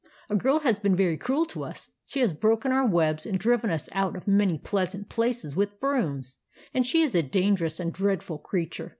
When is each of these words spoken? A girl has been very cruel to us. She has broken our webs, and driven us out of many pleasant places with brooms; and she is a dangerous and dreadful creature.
A 0.31 0.35
girl 0.35 0.61
has 0.61 0.79
been 0.79 0.95
very 0.95 1.15
cruel 1.15 1.45
to 1.45 1.63
us. 1.63 1.91
She 2.07 2.21
has 2.21 2.33
broken 2.33 2.71
our 2.71 2.87
webs, 2.87 3.27
and 3.27 3.37
driven 3.39 3.69
us 3.69 3.87
out 3.91 4.15
of 4.15 4.27
many 4.27 4.57
pleasant 4.57 5.09
places 5.09 5.55
with 5.55 5.79
brooms; 5.79 6.37
and 6.73 6.87
she 6.87 7.03
is 7.03 7.13
a 7.13 7.21
dangerous 7.21 7.79
and 7.79 7.93
dreadful 7.93 8.39
creature. 8.39 8.89